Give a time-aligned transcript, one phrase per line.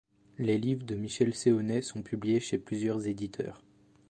[0.39, 3.61] Les livres de Michel Séonnet sont publiés chez plusieurs éditeurs.